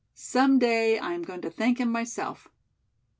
[0.15, 2.47] Some day I am going to thank him, myself."